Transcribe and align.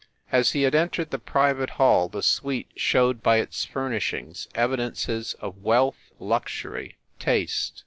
As 0.31 0.53
he 0.53 0.63
had 0.63 0.73
entered 0.73 1.11
the 1.11 1.19
private 1.19 1.69
hall 1.77 2.09
the 2.09 2.23
suite 2.23 2.71
showed 2.75 3.21
by 3.21 3.37
its 3.37 3.65
furnishings 3.65 4.47
evidences 4.55 5.35
of 5.41 5.59
wealth, 5.61 6.09
luxury, 6.17 6.97
taste. 7.19 7.79